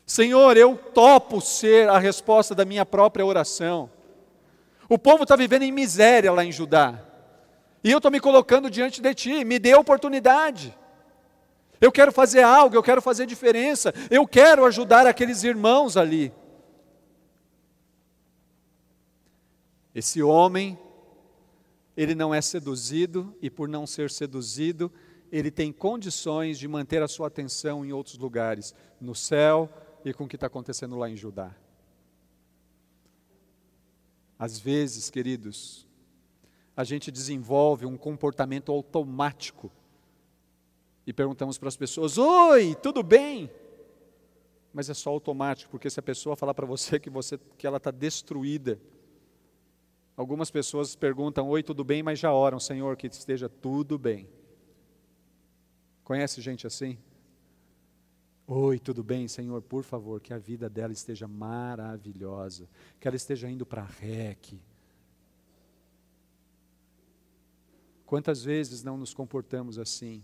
[0.05, 3.89] Senhor, eu topo ser a resposta da minha própria oração.
[4.87, 6.99] O povo está vivendo em miséria lá em Judá.
[7.83, 10.77] E eu estou me colocando diante de ti, me dê oportunidade.
[11.83, 16.31] Eu quero fazer algo, eu quero fazer diferença, eu quero ajudar aqueles irmãos ali.
[19.93, 20.79] Esse homem,
[21.97, 24.89] ele não é seduzido, e por não ser seduzido,
[25.29, 29.69] ele tem condições de manter a sua atenção em outros lugares, no céu
[30.05, 31.53] e com o que está acontecendo lá em Judá.
[34.39, 35.85] Às vezes, queridos,
[36.77, 39.69] a gente desenvolve um comportamento automático
[41.05, 43.49] e perguntamos para as pessoas: Oi, tudo bem?
[44.73, 47.77] Mas é só automático, porque se a pessoa falar para você que, você que ela
[47.77, 48.79] está destruída,
[50.15, 52.01] algumas pessoas perguntam: Oi, tudo bem?
[52.01, 54.27] Mas já oram, Senhor, que esteja tudo bem.
[56.03, 56.97] Conhece gente assim?
[58.45, 59.61] Oi, tudo bem, Senhor?
[59.61, 62.67] Por favor, que a vida dela esteja maravilhosa,
[62.99, 64.59] que ela esteja indo para a REC.
[68.05, 70.21] Quantas vezes não nos comportamos assim?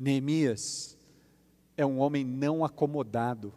[0.00, 0.96] Neemias
[1.76, 3.52] é um homem não acomodado.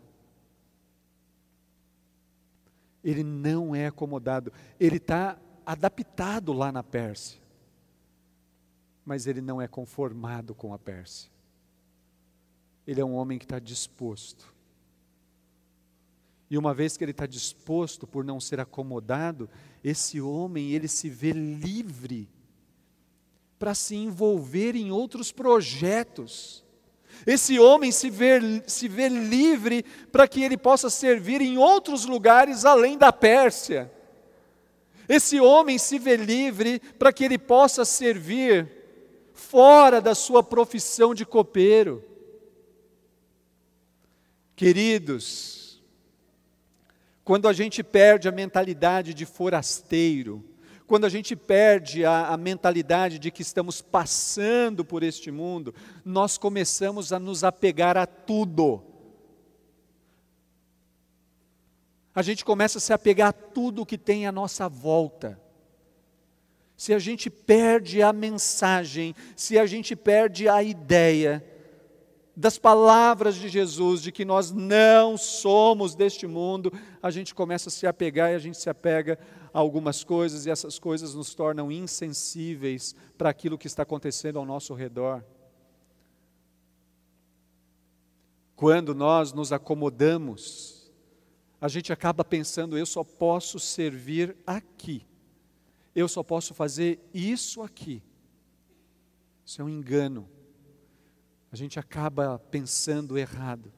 [3.03, 4.53] Ele não é acomodado.
[4.79, 7.41] Ele está adaptado lá na Pérsia
[9.05, 11.29] mas ele não é conformado com a Pérsia.
[12.85, 14.53] Ele é um homem que está disposto.
[16.49, 19.49] E uma vez que ele está disposto por não ser acomodado,
[19.83, 22.29] esse homem ele se vê livre
[23.63, 26.65] para se envolver em outros projetos.
[27.25, 32.65] Esse homem se vê, se vê livre para que ele possa servir em outros lugares
[32.65, 33.89] além da Pérsia.
[35.07, 38.69] Esse homem se vê livre para que ele possa servir
[39.33, 42.03] fora da sua profissão de copeiro.
[44.57, 45.81] Queridos,
[47.23, 50.43] quando a gente perde a mentalidade de forasteiro,
[50.87, 56.37] quando a gente perde a, a, mentalidade de que estamos passando por este mundo, nós
[56.37, 58.83] começamos a nos apegar a tudo.
[62.13, 65.41] A gente começa a se apegar a tudo que tem à nossa volta
[66.83, 71.41] se a gente perde a mensagem, se a gente perde a ideia
[72.35, 77.71] das palavras de Jesus, de que nós não somos deste mundo, a gente começa a
[77.71, 79.19] se apegar e a gente se apega
[79.53, 84.45] a algumas coisas e essas coisas nos tornam insensíveis para aquilo que está acontecendo ao
[84.45, 85.23] nosso redor.
[88.55, 90.91] Quando nós nos acomodamos,
[91.61, 95.05] a gente acaba pensando, eu só posso servir aqui
[95.95, 98.01] eu só posso fazer isso aqui.
[99.45, 100.27] Isso é um engano.
[101.53, 103.71] A gente acaba pensando errado.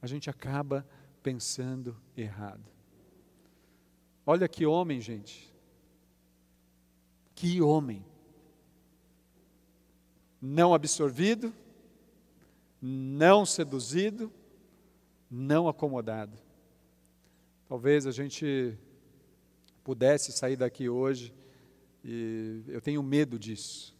[0.00, 0.84] A gente acaba
[1.22, 2.64] pensando errado.
[4.26, 5.54] Olha que homem, gente.
[7.36, 8.04] Que homem.
[10.40, 11.54] Não absorvido,
[12.80, 14.28] não seduzido,
[15.30, 16.36] não acomodado.
[17.68, 18.76] Talvez a gente
[19.84, 21.32] pudesse sair daqui hoje,
[22.04, 23.96] e eu tenho medo disso,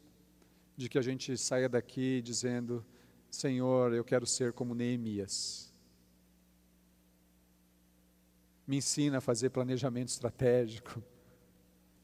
[0.82, 2.84] de que a gente saia daqui dizendo:
[3.30, 5.72] Senhor, eu quero ser como Neemias.
[8.66, 11.02] Me ensina a fazer planejamento estratégico.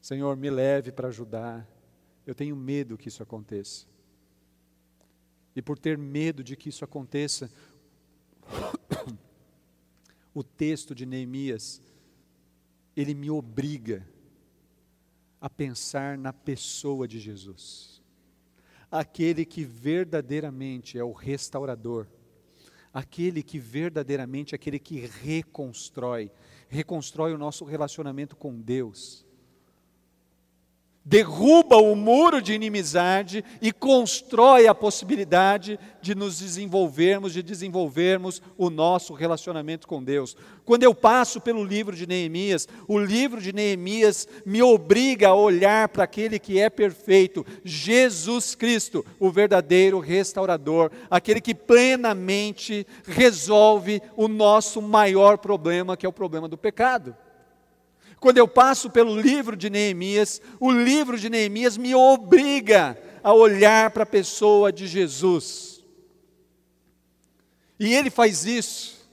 [0.01, 1.67] Senhor, me leve para ajudar.
[2.25, 3.85] Eu tenho medo que isso aconteça.
[5.55, 7.51] E por ter medo de que isso aconteça,
[10.33, 11.81] o texto de Neemias
[12.95, 14.07] ele me obriga
[15.41, 17.98] a pensar na pessoa de Jesus.
[18.91, 22.07] Aquele que verdadeiramente é o restaurador,
[22.91, 26.31] aquele que verdadeiramente é aquele que reconstrói,
[26.67, 29.28] reconstrói o nosso relacionamento com Deus
[31.09, 38.69] derruba o muro de inimizade e constrói a possibilidade de nos desenvolvermos, de desenvolvermos o
[38.69, 40.37] nosso relacionamento com Deus.
[40.63, 45.89] Quando eu passo pelo livro de Neemias, o livro de Neemias me obriga a olhar
[45.89, 54.27] para aquele que é perfeito, Jesus Cristo, o verdadeiro restaurador, aquele que plenamente resolve o
[54.27, 57.15] nosso maior problema, que é o problema do pecado.
[58.19, 63.91] Quando eu passo pelo livro de Neemias, o livro de Neemias me obriga a olhar
[63.91, 65.83] para a pessoa de Jesus.
[67.79, 69.09] E ele faz isso,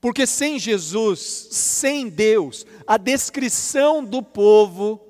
[0.00, 5.02] porque sem Jesus, sem Deus, a descrição do povo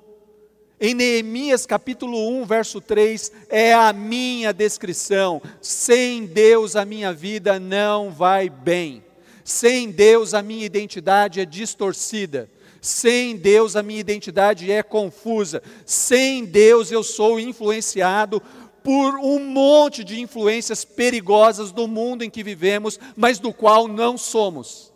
[0.78, 5.40] Em Neemias capítulo 1, verso 3, é a minha descrição.
[5.62, 9.05] Sem Deus a minha vida não vai bem.
[9.46, 12.50] Sem Deus a minha identidade é distorcida.
[12.80, 15.62] Sem Deus a minha identidade é confusa.
[15.84, 18.42] Sem Deus eu sou influenciado
[18.82, 24.18] por um monte de influências perigosas do mundo em que vivemos, mas do qual não
[24.18, 24.92] somos.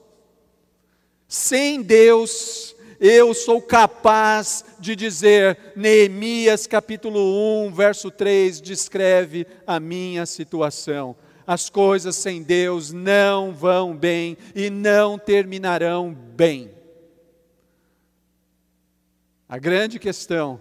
[1.28, 10.26] Sem Deus eu sou capaz de dizer, Neemias capítulo 1, verso 3, descreve a minha
[10.26, 11.14] situação.
[11.50, 16.70] As coisas sem Deus não vão bem e não terminarão bem.
[19.48, 20.60] A grande questão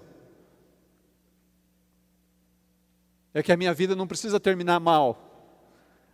[3.32, 5.62] é que a minha vida não precisa terminar mal.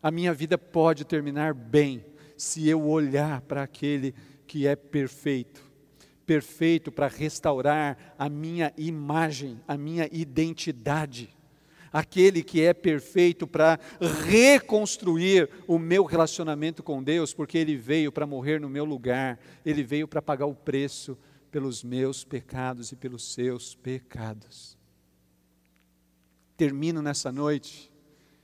[0.04, 2.06] A minha vida pode terminar bem
[2.36, 4.14] se eu olhar para aquele
[4.46, 5.64] que é perfeito
[6.26, 11.30] perfeito para restaurar a minha imagem, a minha identidade.
[11.96, 13.80] Aquele que é perfeito para
[14.28, 19.82] reconstruir o meu relacionamento com Deus, porque Ele veio para morrer no meu lugar, Ele
[19.82, 21.18] veio para pagar o preço
[21.50, 24.78] pelos meus pecados e pelos seus pecados.
[26.58, 27.90] Termino nessa noite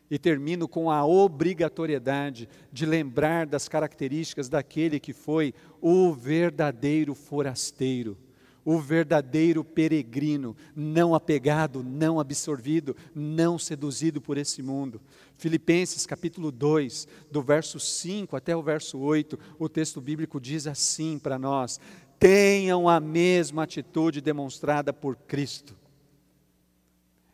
[0.09, 8.17] e termino com a obrigatoriedade de lembrar das características daquele que foi o verdadeiro forasteiro,
[8.63, 15.01] o verdadeiro peregrino, não apegado, não absorvido, não seduzido por esse mundo.
[15.37, 21.17] Filipenses capítulo 2, do verso 5 até o verso 8, o texto bíblico diz assim
[21.17, 21.79] para nós:
[22.19, 25.81] tenham a mesma atitude demonstrada por Cristo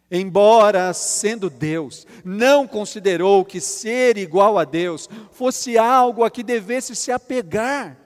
[0.10, 6.96] embora sendo Deus, não considerou que ser igual a Deus fosse algo a que devesse
[6.96, 7.98] se apegar.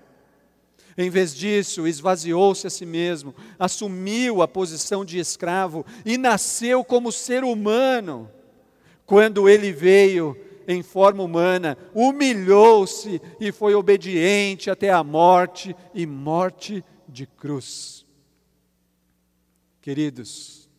[0.97, 7.11] Em vez disso, esvaziou-se a si mesmo, assumiu a posição de escravo e nasceu como
[7.11, 8.29] ser humano.
[9.05, 10.37] Quando ele veio
[10.67, 18.05] em forma humana, humilhou-se e foi obediente até a morte e morte de cruz.
[19.81, 20.69] Queridos,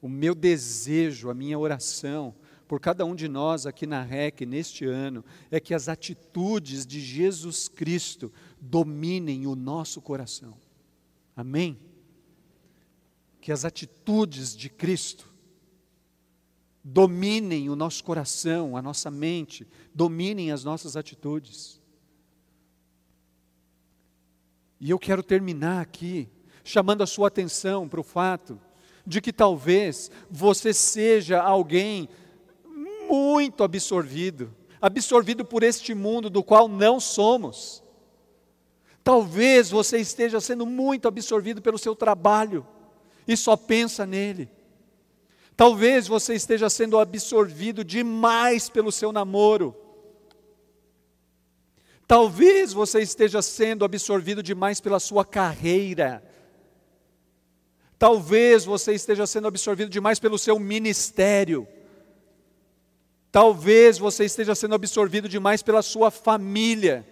[0.00, 2.34] o meu desejo, a minha oração
[2.72, 7.00] por cada um de nós aqui na REC neste ano é que as atitudes de
[7.00, 10.56] Jesus Cristo dominem o nosso coração.
[11.36, 11.78] Amém?
[13.42, 15.30] Que as atitudes de Cristo
[16.82, 21.78] dominem o nosso coração, a nossa mente, dominem as nossas atitudes.
[24.80, 26.26] E eu quero terminar aqui
[26.64, 28.58] chamando a sua atenção para o fato
[29.06, 32.08] de que talvez você seja alguém
[33.12, 37.82] muito absorvido, absorvido por este mundo do qual não somos.
[39.04, 42.66] Talvez você esteja sendo muito absorvido pelo seu trabalho
[43.28, 44.48] e só pensa nele.
[45.56, 49.76] Talvez você esteja sendo absorvido demais pelo seu namoro.
[52.06, 56.22] Talvez você esteja sendo absorvido demais pela sua carreira
[58.02, 61.68] Talvez você esteja sendo absorvido demais pelo seu ministério.
[63.32, 67.08] Talvez você esteja sendo absorvido demais pela sua família.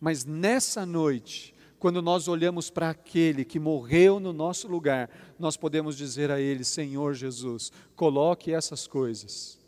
[0.00, 5.96] Mas nessa noite, quando nós olhamos para aquele que morreu no nosso lugar, nós podemos
[5.96, 9.58] dizer a ele: Senhor Jesus, coloque essas coisas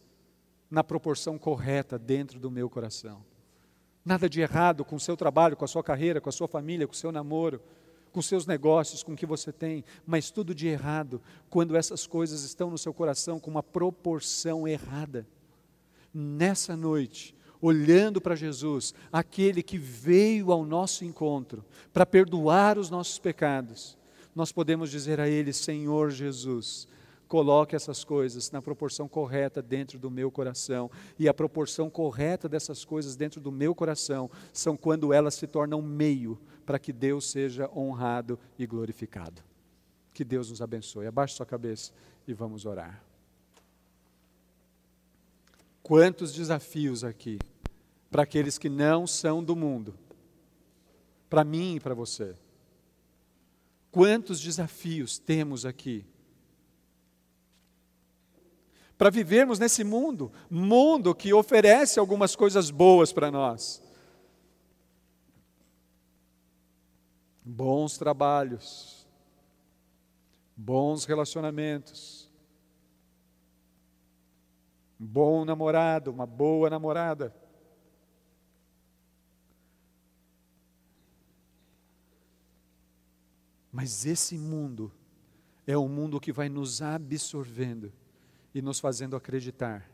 [0.70, 3.24] na proporção correta dentro do meu coração.
[4.04, 6.86] Nada de errado com o seu trabalho, com a sua carreira, com a sua família,
[6.86, 7.60] com o seu namoro
[8.12, 12.44] com seus negócios, com o que você tem, mas tudo de errado quando essas coisas
[12.44, 15.26] estão no seu coração com uma proporção errada.
[16.12, 23.18] Nessa noite, olhando para Jesus, aquele que veio ao nosso encontro para perdoar os nossos
[23.18, 23.96] pecados,
[24.34, 26.86] nós podemos dizer a Ele: Senhor Jesus,
[27.28, 30.90] coloque essas coisas na proporção correta dentro do meu coração.
[31.18, 35.80] E a proporção correta dessas coisas dentro do meu coração são quando elas se tornam
[35.80, 39.42] meio para que Deus seja honrado e glorificado.
[40.12, 41.06] Que Deus nos abençoe.
[41.06, 41.92] Abaixe sua cabeça
[42.26, 43.02] e vamos orar.
[45.82, 47.38] Quantos desafios aqui
[48.12, 49.94] para aqueles que não são do mundo,
[51.30, 52.34] para mim e para você.
[53.90, 56.04] Quantos desafios temos aqui
[58.98, 63.82] para vivermos nesse mundo, mundo que oferece algumas coisas boas para nós,
[67.44, 69.06] bons trabalhos,
[70.56, 72.30] bons relacionamentos,
[75.00, 77.34] um bom namorado, uma boa namorada.
[83.72, 84.92] Mas esse mundo
[85.66, 87.92] é um mundo que vai nos absorvendo
[88.54, 89.90] e nos fazendo acreditar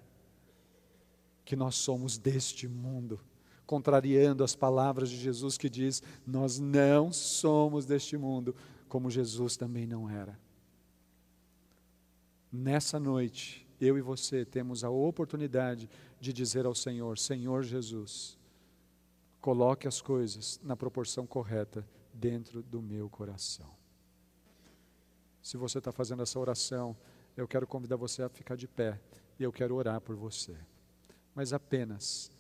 [1.45, 3.19] que nós somos deste mundo,
[3.69, 8.57] contrariando as palavras de Jesus que diz: Nós não somos deste mundo,
[8.89, 10.41] como Jesus também não era.
[12.51, 15.87] Nessa noite, eu e você temos a oportunidade
[16.19, 18.39] de dizer ao Senhor: Senhor Jesus,
[19.39, 23.69] coloque as coisas na proporção correta dentro do meu coração.
[25.43, 26.97] Se você está fazendo essa oração,
[27.37, 28.99] eu quero convidar você a ficar de pé
[29.39, 30.57] e eu quero orar por você.
[31.35, 32.31] Mas apenas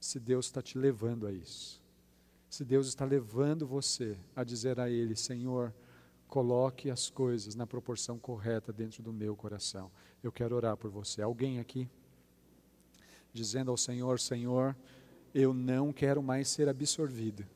[0.00, 1.80] se Deus está te levando a isso.
[2.48, 5.72] Se Deus está levando você a dizer a Ele: Senhor,
[6.26, 9.90] coloque as coisas na proporção correta dentro do meu coração.
[10.22, 11.22] Eu quero orar por você.
[11.22, 11.88] Alguém aqui?
[13.32, 14.76] Dizendo ao Senhor: Senhor,
[15.34, 17.46] eu não quero mais ser absorvido.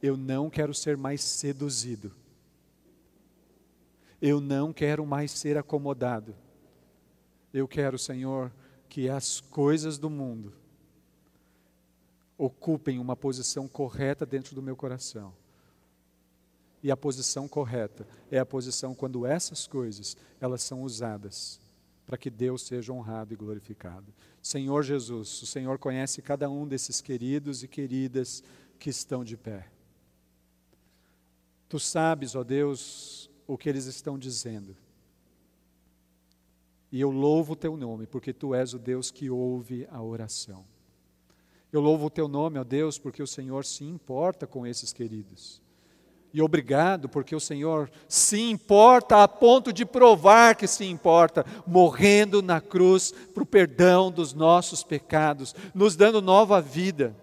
[0.00, 2.12] Eu não quero ser mais seduzido.
[4.20, 6.34] Eu não quero mais ser acomodado.
[7.52, 8.52] Eu quero, Senhor,
[8.88, 10.52] que as coisas do mundo
[12.36, 15.34] ocupem uma posição correta dentro do meu coração.
[16.82, 21.60] E a posição correta é a posição quando essas coisas, elas são usadas
[22.06, 24.14] para que Deus seja honrado e glorificado.
[24.40, 28.42] Senhor Jesus, o Senhor conhece cada um desses queridos e queridas
[28.78, 29.68] que estão de pé.
[31.68, 34.74] Tu sabes, ó Deus, o que eles estão dizendo.
[36.90, 40.64] E eu louvo o teu nome, porque tu és o Deus que ouve a oração.
[41.70, 45.60] Eu louvo o teu nome, ó Deus, porque o Senhor se importa com esses queridos.
[46.32, 52.42] E obrigado, porque o Senhor se importa a ponto de provar que se importa, morrendo
[52.42, 57.14] na cruz para o perdão dos nossos pecados, nos dando nova vida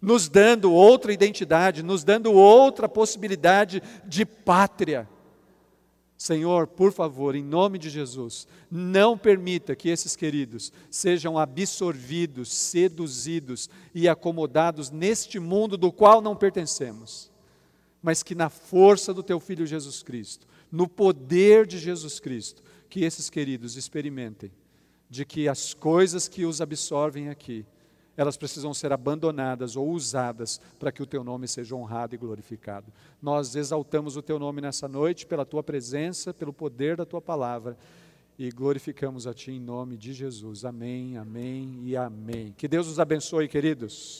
[0.00, 5.08] nos dando outra identidade, nos dando outra possibilidade de pátria.
[6.18, 13.70] Senhor, por favor, em nome de Jesus, não permita que esses queridos sejam absorvidos, seduzidos
[13.94, 17.30] e acomodados neste mundo do qual não pertencemos,
[18.02, 23.04] mas que na força do Teu Filho Jesus Cristo, no poder de Jesus Cristo, que
[23.04, 24.50] esses queridos experimentem
[25.08, 27.64] de que as coisas que os absorvem aqui,
[28.18, 32.92] elas precisam ser abandonadas ou usadas para que o teu nome seja honrado e glorificado.
[33.22, 37.78] Nós exaltamos o teu nome nessa noite pela tua presença, pelo poder da tua palavra
[38.36, 40.64] e glorificamos a ti em nome de Jesus.
[40.64, 42.54] Amém, amém e amém.
[42.56, 44.16] Que Deus os abençoe, queridos.